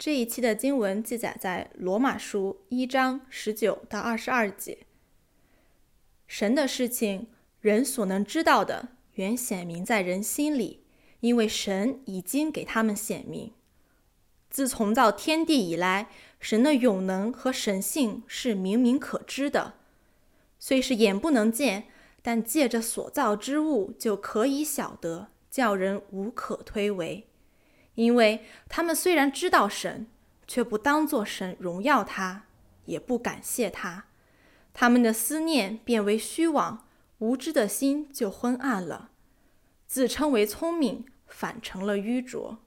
[0.00, 4.86] 这一期的经文记载在罗马书一章十九到二十二节。
[6.26, 7.26] 神的事情，
[7.60, 10.84] 人所能知道的，原显明在人心里，
[11.20, 13.52] 因为神已经给他们显明。
[14.48, 16.08] 自从造天地以来，
[16.40, 19.74] 神的永能和神性是明明可知的，
[20.58, 21.88] 虽是眼不能见，
[22.22, 27.24] 但借着所造之物就可以晓得，叫人无可推诿。
[27.94, 30.06] 因为他们虽然知道神，
[30.46, 32.44] 却不当作神荣耀他，
[32.86, 34.06] 也不感谢他，
[34.72, 36.86] 他们的思念变为虚妄，
[37.18, 39.10] 无知的心就昏暗了，
[39.86, 42.58] 自称为聪明，反成了愚拙。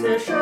[0.00, 0.37] This is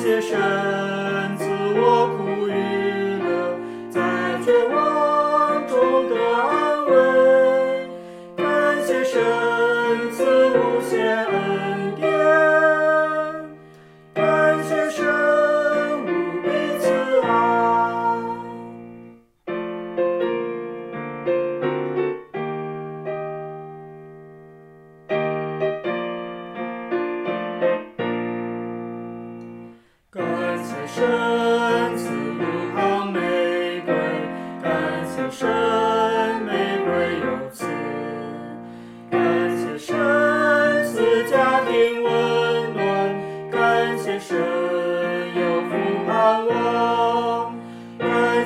[0.00, 0.38] 些神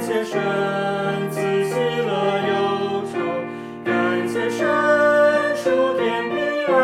[0.05, 0.39] 感谢神
[1.31, 2.13] 赐喜乐
[2.47, 2.53] 忧
[3.11, 3.17] 愁，
[3.83, 6.05] 感谢神赐平
[6.67, 6.75] 安。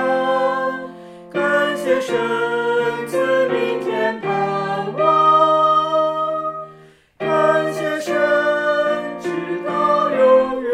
[1.31, 2.17] 感谢神
[3.07, 6.43] 赐明天盼望。
[7.19, 8.15] 感谢神
[9.21, 9.29] 直
[9.67, 10.73] 到永远。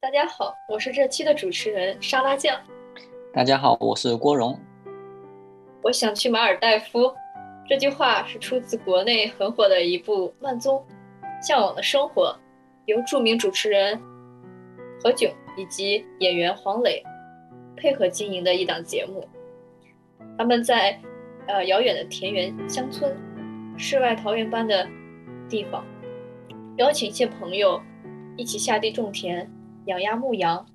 [0.00, 2.60] 大家好，我是这期的主持人沙拉酱。
[3.32, 4.58] 大家好，我是郭荣。
[5.84, 7.14] 我想去马尔代夫，
[7.68, 10.78] 这句话是出自国内很火的一部慢综
[11.46, 12.28] 《向往的生活》，
[12.86, 14.00] 由著名主持人
[15.02, 17.02] 何炅以及演员黄磊
[17.76, 19.28] 配合经营的一档节目。
[20.38, 20.98] 他们在
[21.46, 23.14] 呃遥远的田园乡村、
[23.76, 24.88] 世外桃源般的
[25.50, 25.84] 地方，
[26.78, 27.78] 邀请一些朋友
[28.38, 29.46] 一起下地种田。
[29.84, 30.66] 养鸭牧羊，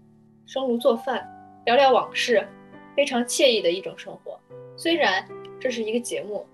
[0.45, 1.27] 生炉做饭，
[1.65, 2.47] 聊聊往事，
[2.95, 4.38] 非常惬意的一种生活。
[4.79, 5.25] 虽然
[5.59, 6.45] 这是一个节目，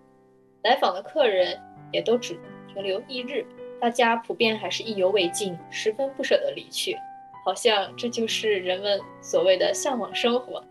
[0.63, 1.62] 来访的客人
[1.94, 2.36] 也都只
[2.68, 3.46] 停留一日，
[3.80, 6.97] 大家普遍还是意犹未尽，十分不舍得离去，
[7.46, 10.64] 好像这就是人们所谓的向往生活。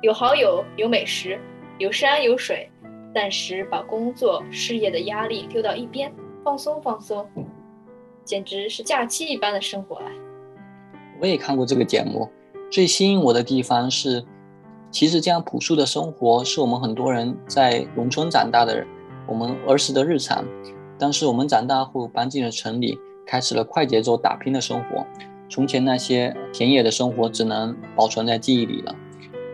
[0.00, 1.40] 有好友，有美食，
[1.76, 2.70] 有山有水，
[3.12, 6.12] 暂时把工作事业的压力丢到一边，
[6.44, 7.28] 放松放松，
[8.22, 10.06] 简直是假期一般的生活啊！
[11.20, 12.30] 我也看过这个节目，
[12.70, 14.24] 最吸引我的地方是，
[14.92, 18.86] 其实这样朴素的生活是我们很多人在农村长大的人，
[19.26, 20.44] 我们儿时的日常。
[20.98, 25.04] 但是我们长大后搬进了城里，开始了快节奏打拼的生活。
[25.48, 28.94] 从前那些田野的生活只能保存在记忆里了。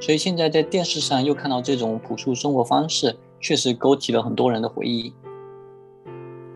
[0.00, 5.14] 所以现在在电视上又看到这种朴素生活方式，确实勾起了很多人的回忆。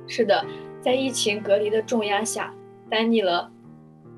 [0.08, 0.44] 是的，
[0.81, 2.52] 在疫情隔离的重压下，
[2.90, 3.50] 待腻了。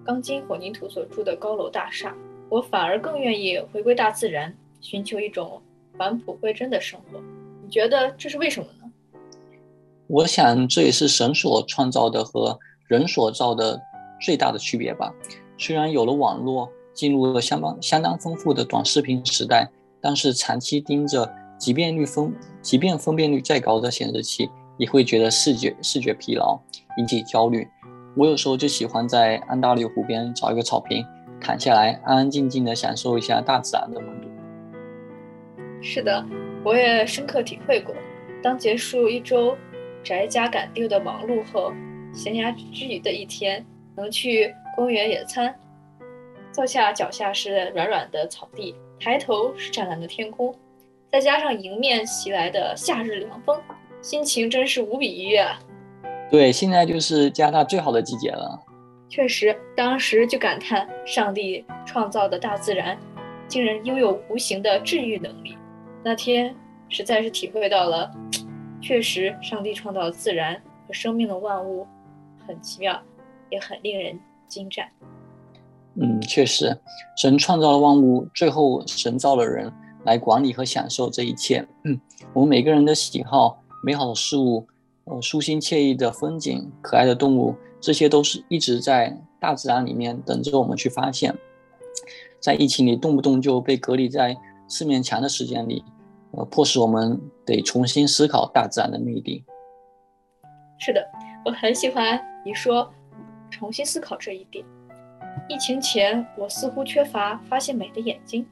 [0.04, 2.14] 钢筋混凝土所住的高楼大厦，
[2.54, 5.60] 我反而更愿意回归大自然，寻求一种
[5.98, 7.20] 返璞归真的生活。
[7.64, 8.88] 你觉得这是为什么呢？
[10.06, 12.56] 我想这也是神所创造的和
[12.86, 13.82] 人所造的
[14.20, 15.12] 最大的区别吧。
[15.58, 19.68] 虽然有了网络，进入了相当相当丰富的短视频时代，
[20.00, 21.28] 但是长期盯着
[21.58, 24.48] 即便率分即便分辨率再高的显示器，
[24.78, 26.56] 也会觉得视觉视觉疲劳，
[26.98, 27.66] 引起焦虑。
[28.16, 31.04] 我有时候就喜欢在安大略湖边找一个草坪，
[31.44, 34.28] 躺下来，安安静静的享受一下大自然的温度。
[35.82, 36.24] 是的，
[36.64, 37.94] 我也深刻体会过。
[38.42, 39.54] 当结束一周
[40.02, 41.70] 宅家赶丢的忙碌后，
[42.14, 43.62] 闲暇之余的一天，
[43.94, 45.54] 能去公园野餐，
[46.50, 50.54] 坐下脚下是软软的草地，抬头是湛蓝的天空，
[51.12, 53.60] 再加上迎面袭来的夏日凉风，
[54.00, 55.58] 心情真是无比愉悦啊！
[56.30, 58.58] 对，现在就是加拿大最好的季节了。
[59.08, 62.98] 确实，当时就感叹上帝创造的大自然，
[63.46, 65.56] 竟然拥有无形的治愈能力。
[66.02, 66.54] 那天
[66.88, 68.10] 实在是体会到了，
[68.80, 71.86] 确实，上帝创造自然和生命的万物
[72.46, 73.00] 很奇妙，
[73.50, 74.18] 也很令人
[74.48, 74.88] 惊湛。
[75.94, 76.76] 嗯，确实，
[77.16, 79.72] 神创造了万物，最后神造了人
[80.04, 81.64] 来管理和享受这一切。
[81.84, 82.00] 嗯，
[82.32, 84.66] 我们每个人的喜好、美好的事物、
[85.04, 87.54] 呃，舒心惬意的风景、可爱的动物，
[87.84, 91.36] 这些都是一直在大自然里面等着我们去发现。
[92.40, 94.34] 在疫情里，动不动就被隔离在
[94.66, 95.84] 四面墙的时间里。
[96.30, 99.44] 呃，迫使我们得重新思考大自然的魅力。
[100.78, 101.06] 是的，
[101.44, 102.90] 我很喜欢你说
[103.52, 104.64] “重新思考”这一点。
[105.46, 108.46] 疫情前，我似乎缺乏发现美的眼睛，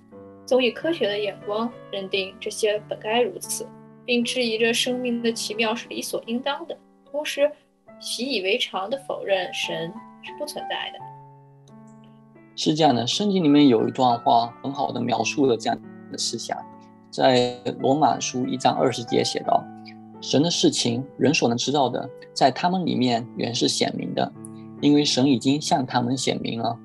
[0.44, 3.66] 总以科学的眼光认定这些本该如此，
[4.04, 6.76] 并质疑着生命的奇妙是理所应当的，
[7.10, 7.50] 同时
[8.02, 9.88] 习以为常的否认神
[10.22, 10.98] 是不存在的。
[12.56, 15.78] 是这样的，圣经里面有一段话，很好的描述了这样
[16.10, 16.58] 的思想。
[17.12, 19.62] 在罗马书一章二十节写道
[20.20, 24.32] ：“神的事情，人所能知道的，在他们里面原是显明的，
[24.80, 26.76] 因为神已经向他们显明了。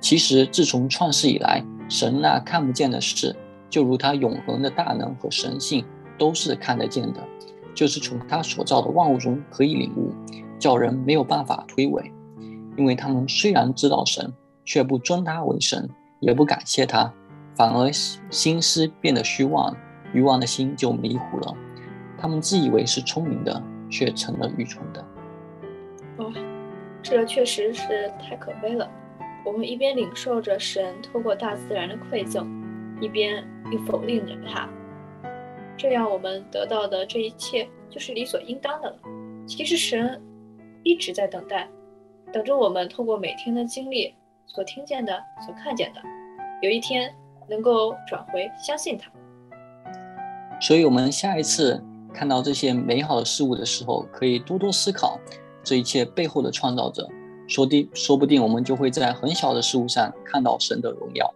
[0.00, 3.36] 其实，自从创世以来，神那看不见的事，
[3.68, 5.84] 就如他永恒的大能和神性，
[6.18, 7.20] 都是看得见的，
[7.74, 10.12] 就是从他所造的万物中可以领悟，
[10.58, 12.10] 叫人没有办法推诿。
[12.76, 14.32] 因为他们虽然知道神，
[14.64, 15.88] 却不尊他为神，
[16.20, 17.12] 也不感谢他。”
[17.54, 17.92] 反而
[18.30, 19.76] 心思变得虚妄，
[20.14, 21.54] 愚妄的心就迷糊了。
[22.16, 25.04] 他们自以为是聪明的，却成了愚蠢的。
[26.16, 26.32] 哇，
[27.02, 28.90] 这确实是太可悲了。
[29.44, 32.48] 我们一边领受着神透过大自然的馈赠，
[33.02, 34.66] 一边又否定着他，
[35.76, 38.96] 这样我们得到的这一切就是理所应当的了。
[39.46, 40.20] 其实神
[40.82, 41.68] 一直在等待，
[42.32, 44.14] 等着我们透过每天的经历
[44.46, 46.00] 所听见的、所看见的，
[46.62, 47.12] 有一天。
[47.48, 49.10] 能够转回相信他，
[50.60, 51.82] 所以，我们下一次
[52.14, 55.18] 看到这些美好的事物的时候，可以多多思考
[55.62, 57.06] 这一切背后的创造者。
[57.48, 61.34] 说定，说不定我们就会在很小的事物上看到神的荣耀。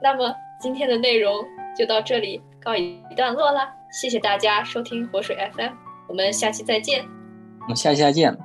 [0.00, 1.44] 那么，今天的内容
[1.76, 3.60] 就到这里告一段落了。
[3.92, 5.72] 谢谢大家收听活水 FM，
[6.08, 7.06] 我们下期再见。
[7.60, 8.36] 我们下期再见。